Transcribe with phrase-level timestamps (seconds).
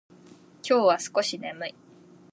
[0.67, 1.75] 今日は少し眠い。